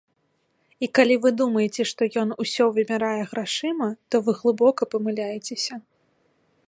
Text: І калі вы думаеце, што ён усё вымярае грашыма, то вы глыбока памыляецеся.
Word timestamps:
І 0.85 0.87
калі 0.99 1.15
вы 1.25 1.29
думаеце, 1.41 1.85
што 1.91 2.01
ён 2.21 2.33
усё 2.45 2.63
вымярае 2.77 3.21
грашыма, 3.35 3.87
то 4.09 4.15
вы 4.29 4.39
глыбока 4.41 4.81
памыляецеся. 4.95 5.75